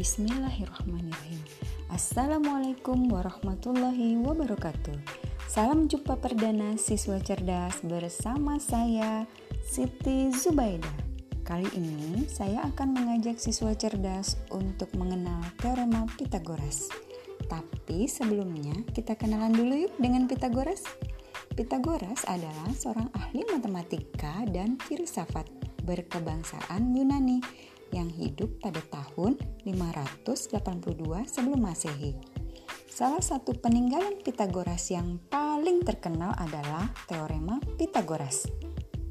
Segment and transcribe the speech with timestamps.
[0.00, 1.44] Bismillahirrahmanirrahim.
[1.92, 4.96] Assalamualaikum warahmatullahi wabarakatuh.
[5.44, 9.28] Salam jumpa perdana siswa cerdas bersama saya
[9.60, 10.88] Siti Zubaida.
[11.44, 16.88] Kali ini saya akan mengajak siswa cerdas untuk mengenal teorema Pitagoras.
[17.44, 20.80] Tapi sebelumnya kita kenalan dulu yuk dengan Pitagoras.
[21.52, 25.44] Pitagoras adalah seorang ahli matematika dan filsafat
[25.84, 27.44] berkebangsaan Yunani
[27.94, 32.14] yang hidup pada tahun 582 sebelum Masehi.
[32.90, 38.44] Salah satu peninggalan Pitagoras yang paling terkenal adalah teorema Pitagoras.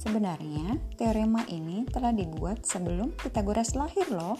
[0.00, 4.36] Sebenarnya, teorema ini telah dibuat sebelum Pitagoras lahir loh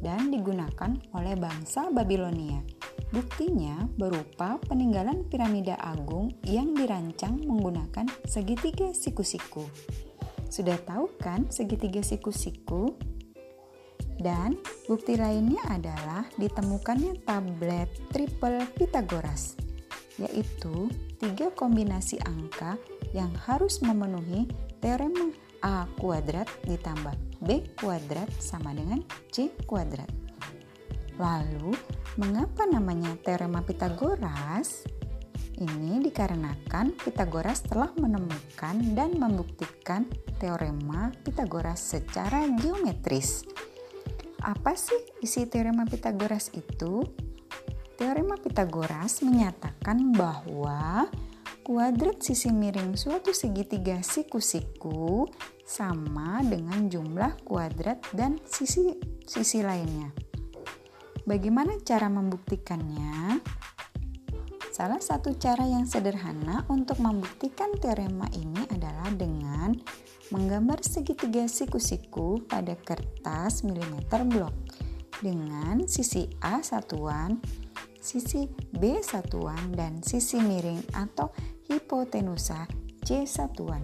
[0.00, 2.62] dan digunakan oleh bangsa Babilonia.
[3.10, 9.62] Buktinya berupa peninggalan piramida agung yang dirancang menggunakan segitiga siku-siku.
[10.50, 12.94] Sudah tahu kan segitiga siku-siku?
[14.16, 14.56] Dan
[14.88, 19.60] bukti lainnya adalah ditemukannya tablet triple Pythagoras,
[20.16, 20.88] yaitu
[21.20, 22.80] tiga kombinasi angka
[23.12, 24.48] yang harus memenuhi
[24.80, 25.28] teorema
[25.64, 30.08] A kuadrat ditambah B kuadrat sama dengan C kuadrat.
[31.16, 31.72] Lalu,
[32.20, 34.84] mengapa namanya teorema Pythagoras?
[35.56, 40.04] Ini dikarenakan Pythagoras telah menemukan dan membuktikan
[40.36, 43.55] teorema Pythagoras secara geometris.
[44.46, 44.94] Apa sih
[45.26, 47.02] isi teorema Pitagoras itu?
[47.98, 51.10] Teorema Pitagoras menyatakan bahwa
[51.66, 55.26] kuadrat sisi miring suatu segitiga siku-siku
[55.66, 58.94] sama dengan jumlah kuadrat dan sisi
[59.26, 60.14] sisi lainnya.
[61.26, 63.42] Bagaimana cara membuktikannya?
[64.76, 69.72] Salah satu cara yang sederhana untuk membuktikan teorema ini adalah dengan
[70.28, 74.52] menggambar segitiga siku-siku pada kertas milimeter blok
[75.24, 77.40] dengan sisi A satuan,
[78.04, 81.32] sisi B satuan, dan sisi miring atau
[81.72, 82.68] hipotenusa
[83.00, 83.80] C satuan.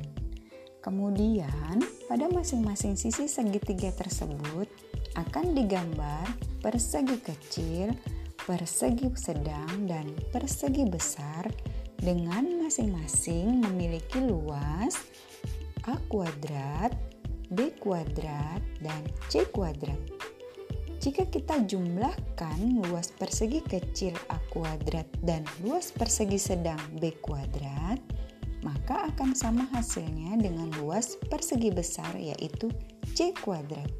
[0.84, 4.68] Kemudian, pada masing-masing sisi segitiga tersebut
[5.16, 6.28] akan digambar
[6.60, 7.96] persegi kecil,
[8.46, 11.46] persegi sedang, dan persegi besar
[12.02, 14.98] dengan masing-masing memiliki luas
[15.86, 16.94] A kuadrat,
[17.50, 19.98] B kuadrat, dan C kuadrat.
[21.02, 27.98] Jika kita jumlahkan luas persegi kecil A kuadrat dan luas persegi sedang B kuadrat,
[28.62, 32.70] maka akan sama hasilnya dengan luas persegi besar yaitu
[33.18, 33.90] C kuadrat.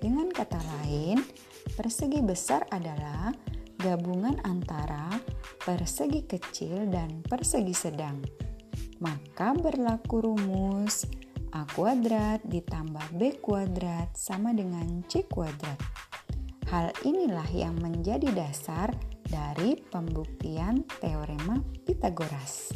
[0.00, 1.24] Dengan kata lain,
[1.80, 3.32] persegi besar adalah
[3.80, 5.08] gabungan antara
[5.64, 8.20] persegi kecil dan persegi sedang
[9.00, 11.08] maka berlaku rumus
[11.56, 15.80] A kuadrat ditambah B kuadrat sama dengan C kuadrat.
[16.70, 18.94] Hal inilah yang menjadi dasar
[19.26, 22.70] dari pembuktian teorema Pitagoras.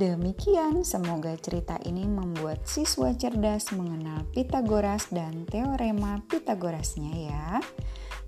[0.00, 7.60] Demikian, semoga cerita ini membuat siswa cerdas mengenal Pitagoras dan teorema Pitagorasnya ya.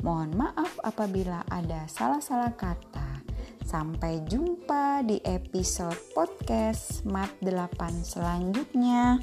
[0.05, 3.25] Mohon maaf apabila ada salah-salah kata.
[3.65, 9.17] Sampai jumpa di episode podcast Mat 8 selanjutnya.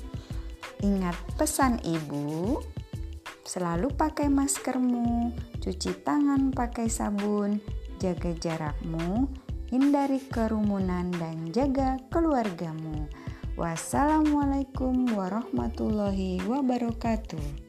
[0.81, 2.57] Ingat pesan ibu,
[3.45, 7.61] selalu pakai maskermu, cuci tangan pakai sabun,
[8.01, 9.29] jaga jarakmu,
[9.69, 13.05] hindari kerumunan dan jaga keluargamu.
[13.53, 17.68] Wassalamualaikum warahmatullahi wabarakatuh.